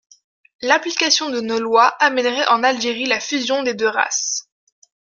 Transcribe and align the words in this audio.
L'application 0.63 1.29
de 1.29 1.41
nos 1.41 1.59
lois 1.59 1.89
amènerait 1.99 2.47
en 2.49 2.63
Algérie 2.63 3.05
la 3.05 3.19
fusion 3.19 3.61
des 3.61 3.75
deux 3.75 3.85
races. 3.87 4.49